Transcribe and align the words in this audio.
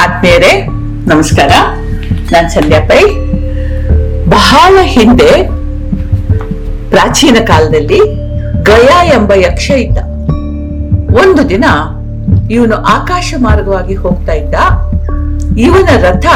ಆತ್ಮೀಯರೇ, 0.00 0.66
ನಮಸ್ಕಾರ. 1.06 1.48
ನಾನ್ 2.32 2.50
ಸಂಧ್ಯಾ 2.50 2.80
ಪೈ. 2.80 3.04
ಬಹಳ 4.30 4.78
ಹಿಂದೆ, 4.82 5.42
ಪ್ರಾಚೀನ 6.90 7.36
ಕಾಲದಲ್ಲಿ 7.44 7.98
ಗಯಾ 8.62 9.04
ಎಂಬ 9.04 9.32
ಯಕ್ಷ 9.34 9.70
ಇದ್ದ. 9.70 9.98
ಒಂದು 11.24 11.48
ದಿನ 11.48 11.64
ಇವನು 12.50 12.76
ಆಕಾಶ 12.76 13.34
ಮಾರ್ಗವಾಗಿ 13.38 13.94
ಹೋಗ್ತಾ 13.94 14.32
ಇದ್ದ. 14.32 14.54
ಇವನ 15.58 15.88
ರಥ 16.00 16.26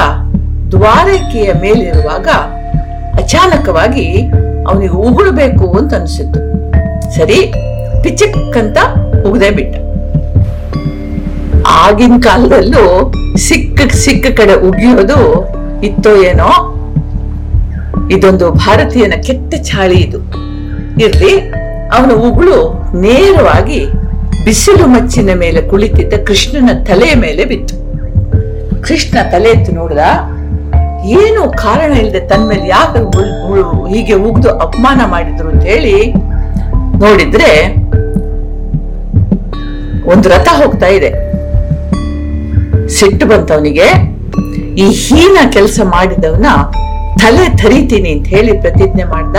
ದ್ವಾರಕೆಯ 0.71 1.53
ಮೇಲಿರುವಾಗ 1.61 2.29
ಅಚಾನಕವಾಗಿ 3.23 4.27
ಅವನಿಗೆ 4.69 4.93
ಉಗುಳಬೇಕು 4.93 5.71
ಅಂತ 5.71 5.95
ಅನಿಸಿತ್ತು. 5.95 6.41
ಸರಿ 7.15 7.53
ಪಿಚಕ್ 8.03 8.57
ಅಂತ 8.57 8.77
ಉಗದೆ 9.27 9.51
ಬಿಟ್ಟ. 9.51 9.77
ಆಗಿನ 11.69 12.13
ಕಾಲದಲ್ಲೂ 12.23 13.13
ಸಿಕ್ಕ 13.47 13.81
ಸಿಕ್ಕ 14.05 14.27
ಕಡೆ 14.39 14.55
ಉಗಿಯೋದು 14.69 15.19
ಇತ್ತೋ 15.89 16.13
ಏನೋ? 16.31 16.51
ಇದೊಂದು 18.15 18.47
ಭಾರತೀಯನ 18.65 19.17
ಕೆಟ್ಟ 19.27 19.55
ಚಾಳಿ 19.71 19.99
ಇದು. 20.07 20.19
ಇರ್ಲಿ, 21.05 21.33
ಅವನ 21.97 22.13
ಉಗುಳು 22.29 22.59
ನೇರವಾಗಿ 23.05 23.81
ಬಿಸಿಲು 24.45 24.87
ಮಚ್ಚಿನ 24.95 25.31
ಮೇಲೆ 25.43 25.61
ಕುಳಿತಿದ್ದ 25.71 26.15
ಕೃಷ್ಣನ 26.29 26.71
ತಲೆಯ 26.89 27.15
ಮೇಲೆ 27.25 27.45
ಬಿತ್ತು. 27.53 27.77
ಕೃಷ್ಣ 28.87 29.17
ತಲೆ 29.33 29.49
ಎತ್ತು 29.57 29.73
ನೋಡ್ದ, 29.79 30.03
ಏನು 31.21 31.43
ಕಾರಣ 31.65 31.91
ಇಲ್ಲದೆ 32.03 32.21
ತನ್ನ 32.31 32.45
ಮೇಲೆ 32.53 32.67
ಯಾಕೆ 32.69 33.01
ಹೀಗೆ 33.93 34.17
ಉಗ್ದು 34.29 34.49
ಅಪಮಾನ 34.67 35.01
ಮಾಡಿದ್ರು 35.15 35.49
ಅಂತ 35.53 35.65
ಹೇಳಿ 35.73 35.95
ನೋಡಿದ್ರೆ 37.05 37.51
ಒಂದು 40.13 40.27
ರಥ 40.35 40.49
ಹೋಗ್ತಾ 40.61 40.89
ಇದೆ. 40.99 41.11
ಸಿಟ್ಟು 42.97 43.25
ಬಂತವನಿಗೆ 43.31 43.89
ಈ 44.83 44.87
ಹೀನ 45.03 45.39
ಕೆಲಸ 45.57 45.81
ಮಾಡಿದವನ 45.95 46.47
ತಲೆ 47.23 47.45
ಥರಿತೀನಿ 47.61 48.11
ಅಂತ 48.17 48.27
ಹೇಳಿ 48.35 48.53
ಪ್ರತಿಜ್ಞೆ 48.63 49.05
ಮಾಡ್ದ, 49.13 49.37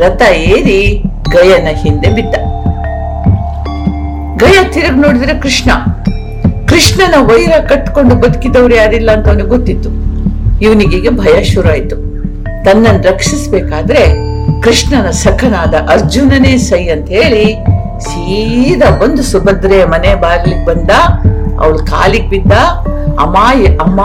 ರಥ 0.00 0.22
ಏರಿ 0.54 0.80
ಗಯನ 1.34 1.68
ಹಿಂದೆ 1.82 2.10
ಬಿದ್ದ. 2.16 2.34
ಗಯ 4.42 4.56
ತಿರುಗಿ 4.74 5.00
ನೋಡಿದ್ರೆ 5.04 5.34
ಕೃಷ್ಣ. 5.44 5.70
ಕೃಷ್ಣನ 6.70 7.16
ವೈರ 7.30 7.54
ಕಟ್ಕೊಂಡು 7.70 8.14
ಬದುಕಿದವ್ರು 8.22 8.74
ಯಾರಿಲ್ಲ 8.80 9.10
ಅಂತ 9.16 9.26
ಅವನಿಗೆ 9.32 9.50
ಗೊತ್ತಿತ್ತು. 9.54 9.90
ಇವನಿಗೆ 10.66 11.10
ಭಯ 11.22 11.36
ಶುರು 11.52 11.68
ಆಯ್ತು 11.74 11.96
ತನ್ನನ್ನು 12.66 13.02
ರಕ್ಷಿಸ್ಬೇಕಾದ್ರೆ 13.10 14.02
ಕೃಷ್ಣನ 14.64 15.08
ಸಖನಾದ 15.24 15.74
ಅರ್ಜುನನೇ 15.94 16.54
ಸೈ 16.68 16.82
ಅಂತ 16.94 17.08
ಹೇಳಿ 17.18 17.44
ಸೀದಾ 18.08 18.88
ಬಂದು 19.00 19.22
ಸುಭದ್ರೆಯ 19.32 19.84
ಮನೆ 19.94 20.12
ಬಾಗಿಲಿಗೆ 20.24 20.64
ಬಂದ. 20.70 20.90
ಅವಳು 21.62 21.78
ಕಾಲಿಗೆ 21.92 22.28
ಬಿದ್ದ, 22.32 22.52
ಅಮ್ಮ 23.24 23.36
ಅಮ್ಮ, 23.84 24.00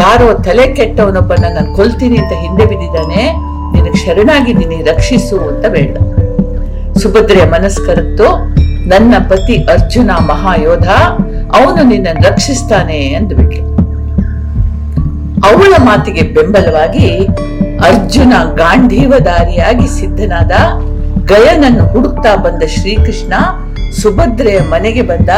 ಯಾರೋ 0.00 0.26
ತಲೆ 0.46 0.64
ಕೆಟ್ಟವನೊಬ್ಬನ 0.78 1.44
ನಾನು 1.56 1.70
ಕೊಲ್ತೀನಿ 1.76 2.16
ಅಂತ 2.22 2.34
ಹಿಂದೆ 2.44 2.64
ಬಿದ್ದಿದ್ದಾನೆ 2.70 3.22
ನಿನಗೆ 3.74 3.98
ಶರಣಾಗಿದ್ದೀನಿ 4.04 4.78
ರಕ್ಷಿಸು 4.90 5.36
ಅಂತ 5.50 5.66
ಬೇಡ 5.74 5.94
ಸುಭದ್ರೆಯ 7.02 7.44
ಮನಸ್ಸು 7.54 7.80
ಕರೆತು 7.86 8.26
ನನ್ನ 8.92 9.14
ಪತಿ 9.30 9.54
ಅರ್ಜುನ 9.74 10.10
ಮಹಾಯೋಧ, 10.30 10.86
ಅವನು 11.58 11.80
ನಿನ್ನನ್ನು 11.90 12.22
ರಕ್ಷಿಸ್ತಾನೆ 12.28 12.98
ಅಂದ್ಬಿಟ್ಲು 13.18 13.62
ಅವಳ 15.48 15.72
ಮಾತಿಗೆ 15.86 16.22
ಬೆಂಬಲವಾಗಿ 16.36 17.08
ಅರ್ಜುನ 17.88 18.32
ಗಾಂಧೀವಧಾರಿಯಾಗಿ 18.60 19.86
ಸಿದ್ಧನಾದ 19.98 20.52
ಗಯನನ್ನು 21.32 21.84
ಹುಡುಕ್ತಾ 21.92 22.32
ಬಂದ 22.44 22.62
ಶ್ರೀಕೃಷ್ಣ 22.76 23.34
ಸುಭದ್ರೆಯ 24.00 24.60
ಮನೆಗೆ 24.72 25.02
ಬಂದ 25.02 25.30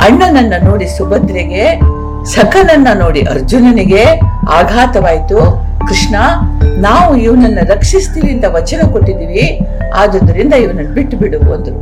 ಅಣ್ಣನನ್ನ 0.00 0.54
ನೋಡಿ 0.64 0.86
ಸುಭದ್ರೆಗೆ, 0.86 1.80
ಸಖನನ್ನ 2.24 2.88
ನೋಡಿ 2.98 3.20
ಅರ್ಜುನನಿಗೆ 3.20 4.04
ಆಘಾತವಾಯಿತು. 4.52 5.68
ಕೃಷ್ಣ, 5.88 6.16
ನಾವು 6.62 7.16
ಇವನನ್ನ 7.16 7.58
ರಕ್ಷಿಸ್ತೀವಿ 7.68 8.32
ಅಂತ 8.32 8.44
ವಚನ 8.48 8.80
ಕೊಟ್ಟಿದೀವಿ 8.92 9.60
ಆದುದರಿಂದ 9.94 10.54
ಇವನನ್ನು 10.54 10.94
ಬಿಟ್ಟು 10.94 11.16
ಬಿಡು 11.16 11.38
ಅಂದ್ರು. 11.38 11.78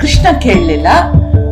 ಕೃಷ್ಣ 0.00 0.26
ಕೇಳಲಿಲ್ಲ. 0.38 0.86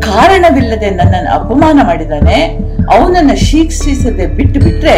ಕಾರಣವಿಲ್ಲದೆ 0.00 0.91
ನನ್ನನ್ನು 0.91 1.31
ಅಪಮಾನ 1.41 1.81
ಮಾಡಿದಾನೆ. 1.86 2.59
ಅವನನ್ನ 2.97 3.34
ಶೀಕ್ಷಿಸದೆ 3.34 4.26
ಬಿಟ್ಟು 4.26 4.60
ಬಿಟ್ರೆ 4.60 4.97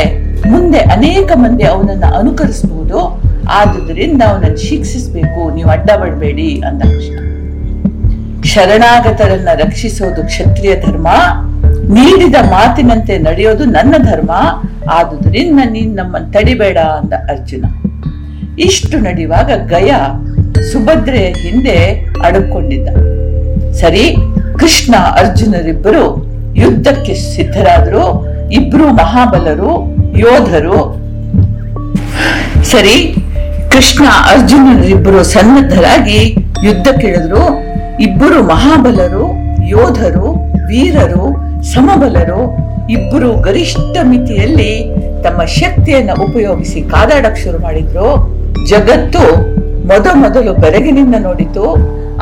ಮುಂದೆ 0.51 0.79
ಅನೇಕ 0.79 1.33
ಮಂದಿ 1.35 1.65
ಅವನನ್ನ 1.65 2.05
ಅನುಕರಿಸಬಹುದು 2.19 2.99
ಆದುದರಿಂದ 3.51 4.23
ಅವನನ್ನು 4.23 4.57
ಶಿಕ್ಷಿಸಬೇಕು, 4.57 5.55
ನೀವು 5.55 5.71
ಅಡ್ಡ 5.71 5.91
ಬಡಬೇಡಿ 6.01 6.63
ಅಂದ 6.69 6.83
ಕೃಷ್ಣ. 6.83 7.30
ಶರಣಾಗತರನ್ನ 8.53 9.49
ರಕ್ಷಿಸೋದು 9.55 10.23
ಕ್ಷತ್ರಿಯ 10.27 10.75
ಧರ್ಮ, 10.81 11.09
ನೀಡಿದ 11.97 12.35
ಮಾತಿನಂತೆ 12.51 13.19
ನಡೆಯೋದು 13.19 13.65
ನನ್ನ 13.65 13.95
ಧರ್ಮ, 14.11 14.31
ಆದುದರಿಂದ 14.91 15.61
ನೀನ್ 15.71 15.97
ನಮ್ಮನ್ನು 15.97 16.33
ತಡಿಬೇಡ 16.33 16.79
ಅಂದ 16.79 17.13
ಅರ್ಜುನ. 17.13 17.65
ಇಷ್ಟು 18.59 18.99
ನಡೆಯುವಾಗ 18.99 19.51
ಗಯ 19.69 19.91
ಸುಭದ್ರೆಯ 20.73 21.27
ಹಿಂದೆ 21.33 21.77
ಅಡಕೊಂಡಿದ್ದ. 22.25 22.89
ಸರಿ, 23.81 24.17
ಕೃಷ್ಣ 24.59 24.95
ಅರ್ಜುನರಿಬ್ಬರು 25.21 26.05
ಯುದ್ಧಕ್ಕೆ 26.55 27.15
ಸಿದ್ಧರಾದರು, 27.15 28.05
ಇಬ್ರು 28.53 28.89
ಮಹಾಬಲರು, 28.89 29.73
ಯೋಧರು. 30.19 30.81
ಸರಿ, 32.73 32.97
ಕೃಷ್ಣ 33.73 34.05
ಅರ್ಜುನರಿಬ್ಬರು 34.33 35.25
ಸನ್ನದ್ಧರಾಗಿ 35.25 36.21
ಯುದ್ಧಕ್ಕಿಳಿದ್ರು. 36.63 37.70
ಇಬ್ಬರು 38.01 38.43
ಮಹಾಬಲರು, 38.43 39.25
ಯೋಧರು, 39.67 40.29
ವೀರರು, 40.67 41.25
ಸಮಬಲರು, 41.63 42.57
ಇಬ್ಬರು 42.89 43.37
ಗರಿಷ್ಠ 43.37 43.97
ಮಿತಿಯಲ್ಲಿ 44.03 44.71
ತಮ್ಮ 45.23 45.45
ಶಕ್ತಿಯನ್ನು 45.45 46.25
ಉಪಯೋಗಿಸಿ 46.25 46.83
ಕಾದಾಡಕ್ 46.83 47.39
ಶುರು 47.39 47.59
ಮಾಡಿದ್ರು. 47.59 48.09
ಜಗತ್ತು 48.69 49.23
ಮೊದಮೊದಲು 49.87 50.53
ಬೆರಗಿನಿಂದ 50.55 51.15
ನೋಡಿತು. 51.19 51.65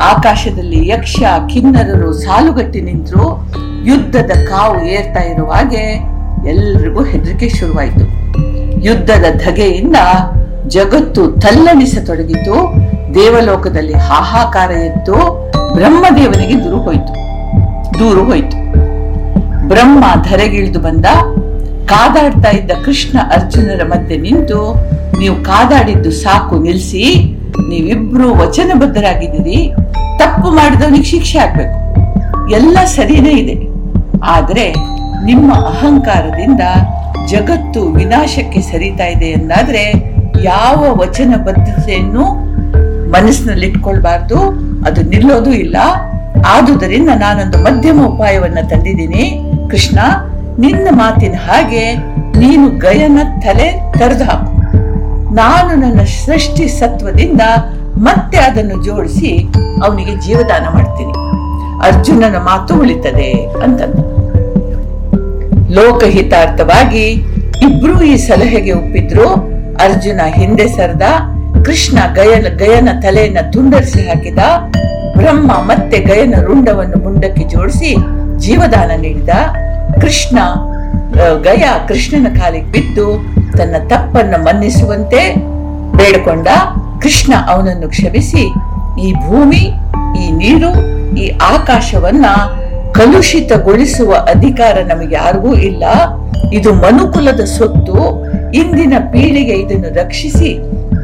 ಆಕಾಶದಲ್ಲಿ 0.01 0.87
ಯಕ್ಷ, 0.87 1.15
ಕಿನ್ನರರು 1.53 2.13
ಸಾಲುಗಟ್ಟಿ 2.13 2.81
ನಿಂತರು. 2.81 3.47
ಯುದ್ಧದ 3.85 4.31
ಕಾವು 4.47 4.85
ಏರ್ತಾ 4.85 5.19
ಇರುವಾಗೆ 5.19 5.83
ಎಲ್ರಿಗೂ 6.49 7.03
ಹೆದರಿಕೆ 7.03 7.49
ಶುರುವಾಯಿತು. 7.49 8.05
ಯುದ್ಧದ 8.83 9.25
ಧಗೆಯಿಂದ 9.45 9.95
ಜಗತ್ತು 10.67 11.31
ತಲ್ಲಣಿಸತೊಡಗಿತು. 11.31 12.75
ದೇವಲೋಕದಲ್ಲಿ 13.13 13.93
ಹಾಹಾಕಾರ 13.93 14.71
ಎದ್ದು 14.71 15.17
ಬ್ರಹ್ಮದೇವನಿಗೆ 15.73 16.63
ದೂರು 16.63 16.77
ಹೋಯಿತು. 16.77 17.13
ದೂರು 17.99 18.23
ಹೋಯಿತು. 18.23 18.57
ಬ್ರಹ್ಮ 19.67 20.03
ಧರೆಗಿಳಿದು 20.31 20.79
ಬಂದ, 20.79 21.05
ಕಾದಾಡ್ತಾ 21.85 22.49
ಇದ್ದ 22.49 22.71
ಕೃಷ್ಣ 22.85 23.19
ಅರ್ಜುನರ 23.19 23.83
ಮಧ್ಯೆ 23.83 24.17
ನಿಂತು, 24.17 24.85
ನೀವು 25.19 25.35
ಕಾದಾಡಿದ್ದು 25.35 26.11
ಸಾಕು, 26.11 26.59
ನಿಲ್ಸಿ, 26.59 27.33
ನೀವಿಬ್ರು 27.69 28.33
ವಚನಬದ್ಧರಾಗಿದ್ದೀರಿ, 28.33 29.73
ತಪ್ಪು 30.17 30.49
ಮಾಡಿದವನಿಗೆ 30.51 31.03
ಶಿಕ್ಷೆ 31.03 31.39
ಆಗ್ಬೇಕು. 31.39 31.79
ಎಲ್ಲ 32.51 32.77
ಸರಿನೇ 32.85 33.29
ಇದೆ. 33.29 33.55
ಆದರೆ 34.23 34.73
ನಿಮ್ಮ 35.25 35.53
ಅಹಂಕಾರದಿಂದ 35.53 36.61
ಜಗತ್ತು 37.27 37.81
ವಿನಾಶಕ್ಕೆ 37.81 38.61
ಸರಿತಾ 38.61 39.05
ಇದೆ 39.05 39.25
ಎಂದಾದ್ರೆ 39.25 39.83
ಯಾವ 40.43 40.85
ವಚನಬದ್ಧತೆಯನ್ನು 40.89 42.25
ಮನಸ್ಸಿನಲ್ಲಿ 43.11 43.67
ಇಟ್ಕೊಳ್ಬಾರ್ದು 43.67 44.68
ಅದು 44.87 45.01
ನಿಲ್ಲೋದು 45.01 45.51
ಇಲ್ಲ. 45.51 45.75
ಆದುದರಿಂದ 46.47 47.09
ನಾನೊಂದು 47.15 47.57
ಮಧ್ಯಮ 47.57 48.05
ಉಪಾಯವನ್ನ 48.05 48.57
ತಂದಿದ್ದೀನಿ. 48.69 49.43
ಕೃಷ್ಣ, 49.69 49.99
ನಿನ್ನ 50.59 50.87
ಮಾತಿನ 50.91 51.35
ಹಾಗೆ 51.47 51.95
ನೀನು 52.37 52.69
ಗಯನ 52.69 53.19
ತಲೆ 53.39 53.91
ತೆರೆದು 53.99 54.23
ಹಾಕು. 54.23 54.51
ನಾನು 55.33 55.75
ನನ್ನ 55.75 56.01
ಸೃಷ್ಟಿ 56.03 56.67
ಸತ್ವದಿಂದ 56.67 57.41
ಮತ್ತೆ 57.97 58.37
ಅದನ್ನು 58.37 58.83
ಜೋಡಿಸಿ 58.83 59.47
ಅವನಿಗೆ 59.85 60.15
ಜೀವದಾನ 60.15 60.65
ಮಾಡ್ತೀನಿ. 60.73 61.13
ಅರ್ಜುನನ 61.87 62.35
ಮಾತು 62.37 62.75
ಉಳಿತದೆ 62.75 63.31
ಅಂತಂದ. 63.63 63.99
ಲೋಕಹಿತಾರ್ಥವಾಗಿ 65.71 67.05
ಇಬ್ರು 67.61 68.03
ಈ 68.03 68.17
ಸಲಹೆಗೆ 68.17 68.71
ಒಪ್ಪಿದ್ರು. 68.71 69.29
ಅರ್ಜುನ 69.83 70.21
ಹಿಂದೆ 70.25 70.67
ಸರದ. 70.67 71.01
ಕೃಷ್ಣ 71.65 71.99
ಗಯನ 72.13 72.47
ಗಯನ 72.57 72.89
ತಲೆಯನ್ನ 73.03 73.37
ತುಂಡರಿಸಿ 73.51 74.01
ಹಾಕಿದ 74.07 74.37
ಬ್ರಹ್ಮ 75.17 75.51
ಮತ್ತೆ 75.69 75.97
ಗಯನ 75.99 76.35
ರುಂಡವನ್ನು 76.47 76.97
ಮುಂಡಕ್ಕೆ 77.03 77.43
ಜೋಡಿಸಿ 77.43 77.91
ಜೀವದಾನ 78.37 78.91
ನೀಡಿದ 79.01 79.29
ಕೃಷ್ಣ 80.01 80.39
ಗಯ 81.43 81.63
ಕೃಷ್ಣನ 81.87 82.27
ಕಾಲಿಗೆ 82.39 82.71
ಬಿದ್ದು 82.71 83.07
ತನ್ನ 83.57 83.75
ತಪ್ಪನ್ನು 83.87 84.37
ಮನ್ನಿಸುವಂತೆ 84.45 85.21
ಬೇಡಿಕೊಂಡ 85.95 86.47
ಕೃಷ್ಣ 87.01 87.33
ಅವನನ್ನು 87.47 87.89
ಕ್ಷಮಿಸಿ 87.89 88.43
ಈ 89.05 89.13
ಭೂಮಿ, 89.13 89.63
ಈ 90.21 90.31
ನೀರು, 90.31 90.71
ಈ 91.15 91.25
ಆಕಾಶವನ್ನ 91.29 92.25
ಕಲುಷಿತಗೊಳಿಸುವ 92.91 94.13
ಅಧಿಕಾರ 94.13 94.77
ನಮಗೆ 94.87 95.15
ಯಾರಿಗೂ 95.15 95.53
ಇಲ್ಲ. 95.53 95.83
ಇದು 96.51 96.73
ಮನುಕುಲದ 96.73 97.43
ಸೊತ್ತು. 97.57 97.97
ಇಂದಿನ 98.51 98.93
ಪೀಳಿಗೆ 99.11 99.55
ಇದನ್ನು 99.63 99.89
ರಕ್ಷಿಸಿ 99.95 100.51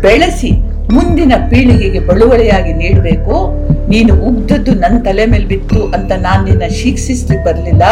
ಬೆಳೆಸಿ 0.05 0.51
ಮುಂದಿನ 0.93 1.33
ಪೀಳಿಗೆಗೆ 1.49 1.99
ಬಳುವಳಿಯಾಗಿ 1.99 2.73
ನೀಡಬೇಕು. 2.73 3.35
ನೀನು 3.89 4.15
ಉಗ್ದದ್ದು 4.15 4.71
ನನ್ನ 4.71 5.03
ತಲೆ 5.03 5.25
ಮೇಲೆ 5.25 5.45
ಬಿತ್ತು 5.45 5.83
ಅಂತ 5.83 6.11
ನಾನು 6.11 6.45
ನಿನ್ನ 6.45 6.61
ಶಿಕ್ಷಿಸಿ 6.67 7.45
ಬರಲಿಲ್ಲ. 7.45 7.83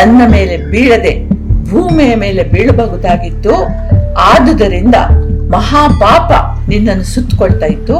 ನನ್ನ 0.00 0.20
ಮೇಲೆ 0.30 0.56
ಬೀಳದೆ 0.70 1.28
ಭೂಮಿಯ 1.70 2.14
ಮೇಲೆ 2.14 2.42
ಬೀಳಬಹುದಾಗಿತ್ತು. 2.42 3.54
ಆದುದರಿಂದ 4.18 4.94
ಮಹಾಪಾಪ 5.50 6.30
ನಿನ್ನನ್ನು 6.68 7.02
ಸುತ್ತಕೊಳ್ತಾ 7.02 7.66
ಇತ್ತು. 7.66 7.96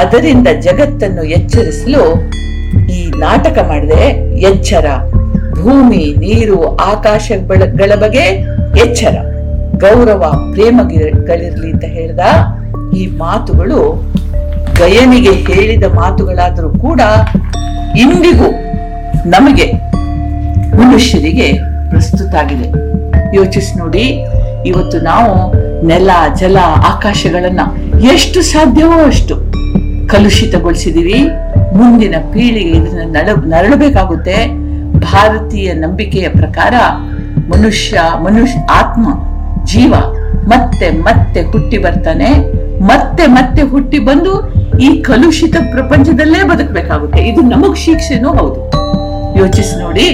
ಅದರಿಂದ 0.00 0.48
ಜಗತ್ತನ್ನು 0.60 1.22
ಎಚ್ಚರಿಸಲು 1.22 2.30
ಈ 2.92 3.10
ನಾಟಕ 3.18 3.58
ಮಾಡಿದೆ. 3.68 4.34
ಎಚ್ಚರ. 4.40 4.86
ಭೂಮಿ, 5.54 6.14
ನೀರು 6.18 6.76
ಆಕಾಶಗಳ 6.76 7.94
ಬಗ್ಗೆ 7.94 8.26
ಎಚ್ಚರ. 8.86 9.16
ಗೌರವ 9.76 10.50
ಪ್ರೇಮಗಳಿರಲಿ 10.52 11.72
ಅಂತ 11.72 11.84
ಹೇಳ್ದ. 11.84 12.20
ಈ 12.96 13.06
ಮಾತುಗಳು 13.16 13.80
ಗಯನಿಗೆ 14.80 15.32
ಹೇಳಿದ 15.48 15.84
ಮಾತುಗಳಾದರೂ 15.94 16.68
ಕೂಡ 16.78 17.00
ಇಂದಿಗೂ 17.98 18.48
ನಮಗೆ 19.30 19.66
ಮನುಷ್ಯರಿಗೆ 20.80 21.46
ಪ್ರಸ್ತುತ 21.90 22.34
ಆಗಿದೆ. 22.34 22.68
ಯೋಚಿಸಿ 23.36 23.72
ನೋಡಿ, 23.78 24.04
ಇವತ್ತು 24.66 24.98
ನಾವು 25.00 25.32
ನೆಲ, 25.86 26.10
ಜಲ, 26.34 26.56
ಆಕಾಶಗಳನ್ನ 26.90 27.60
ಎಷ್ಟು 28.12 28.42
ಸಾಧ್ಯವೋ 28.42 28.98
ಅಷ್ಟು 29.06 29.34
ಕಲುಷಿತಗೊಳಿಸಿದೀವಿ. 30.08 31.18
ಮುಂದಿನ 31.78 32.14
ಪೀಳಿಗೆ 32.32 32.74
ಇದನ್ನ 32.78 33.16
ನಳ 33.16 33.28
ನರಳಬೇಕಾಗುತ್ತೆ. 33.54 34.36
ಭಾರತೀಯ 35.00 35.68
ನಂಬಿಕೆಯ 35.72 36.28
ಪ್ರಕಾರ 36.28 36.74
ಮನುಷ್ಯ 37.48 38.00
ಮನುಷ್ಯ, 38.22 38.58
ಆತ್ಮ, 38.70 39.06
ಜೀವ 39.64 39.94
ಮತ್ತೆ 40.48 40.90
ಮತ್ತೆ 40.90 41.40
ಹುಟ್ಟಿ 41.42 41.78
ಬರ್ತಾನೆ. 41.78 42.30
ಮತ್ತೆ 42.80 43.26
ಮತ್ತೆ 43.26 43.62
ಹುಟ್ಟಿ 43.62 43.98
ಬಂದು 43.98 44.52
ಈ 44.78 45.02
ಕಲುಷಿತ 45.02 45.56
ಪ್ರಪಂಚದಲ್ಲೇ 45.70 46.42
ಬದುಕಬೇಕಾಗುತ್ತೆ. 46.42 47.20
ಇದು 47.20 47.40
ನಮಗ್ 47.40 47.76
ಶಿಕ್ಷೆನೂ 47.76 48.28
ಹೌದು. 48.28 48.70
ಯೋಚಿಸಿ 49.38 49.80
ನೋಡಿ. 49.80 50.12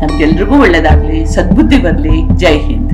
ನಮ್ಗೆಲ್ರಿಗೂ 0.00 0.60
ಒಳ್ಳೇದಾಗ್ಲಿ, 0.60 1.26
ಸದ್ಬುದ್ಧಿ 1.26 1.78
ಬರ್ಲಿ 1.78 2.36
ಜೈ 2.36 2.58
ಹಿಂದ್. 2.58 2.91